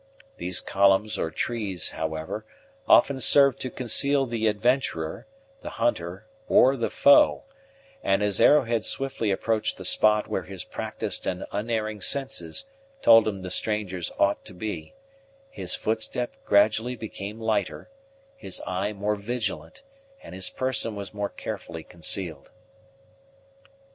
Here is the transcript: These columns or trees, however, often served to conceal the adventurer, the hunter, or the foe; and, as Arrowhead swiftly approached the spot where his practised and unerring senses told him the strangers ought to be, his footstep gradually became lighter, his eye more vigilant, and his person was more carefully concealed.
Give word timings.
These 0.37 0.61
columns 0.61 1.19
or 1.19 1.29
trees, 1.29 1.91
however, 1.91 2.43
often 2.87 3.19
served 3.19 3.59
to 3.59 3.69
conceal 3.69 4.25
the 4.25 4.47
adventurer, 4.47 5.27
the 5.61 5.77
hunter, 5.77 6.25
or 6.49 6.75
the 6.75 6.89
foe; 6.89 7.43
and, 8.01 8.23
as 8.23 8.41
Arrowhead 8.41 8.83
swiftly 8.83 9.29
approached 9.29 9.77
the 9.77 9.85
spot 9.85 10.27
where 10.27 10.41
his 10.41 10.63
practised 10.63 11.27
and 11.27 11.45
unerring 11.51 12.01
senses 12.01 12.65
told 13.03 13.27
him 13.27 13.43
the 13.43 13.51
strangers 13.51 14.11
ought 14.17 14.43
to 14.45 14.55
be, 14.55 14.95
his 15.51 15.75
footstep 15.75 16.33
gradually 16.45 16.95
became 16.95 17.39
lighter, 17.39 17.91
his 18.35 18.59
eye 18.65 18.93
more 18.93 19.13
vigilant, 19.13 19.83
and 20.23 20.33
his 20.33 20.49
person 20.49 20.95
was 20.95 21.13
more 21.13 21.29
carefully 21.29 21.83
concealed. 21.83 22.49